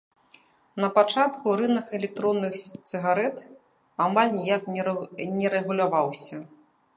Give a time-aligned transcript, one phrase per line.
[0.83, 2.53] Напачатку рынак электронных
[2.89, 3.37] цыгарэт
[4.07, 4.63] амаль ніяк
[5.41, 6.37] не рэгуляваўся.